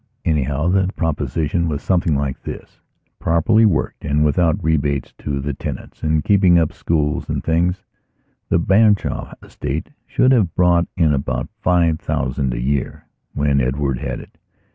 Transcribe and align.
Anyhow, 0.25 0.69
the 0.69 0.89
proposition 0.95 1.67
was 1.67 1.83
something 1.83 2.15
like 2.17 2.41
this: 2.41 2.79
Properly 3.19 3.67
worked 3.67 4.03
and 4.03 4.25
without 4.25 4.57
rebates 4.63 5.13
to 5.19 5.39
the 5.39 5.53
tenants 5.53 6.01
and 6.01 6.23
keeping 6.23 6.57
up 6.57 6.73
schools 6.73 7.29
and 7.29 7.43
things, 7.43 7.83
the 8.49 8.57
Branshaw 8.57 9.31
estate 9.43 9.91
should 10.07 10.31
have 10.31 10.55
brought 10.55 10.87
in 10.97 11.13
about 11.13 11.49
five 11.59 11.99
thousand 11.99 12.51
a 12.55 12.59
year 12.59 13.05
when 13.35 13.61
Edward 13.61 13.99
had 13.99 14.19
it. 14.19 14.39